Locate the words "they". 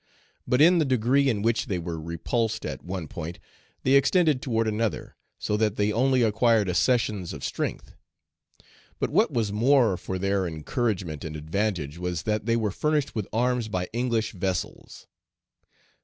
1.67-1.77, 3.83-3.91, 5.75-5.93, 12.47-12.55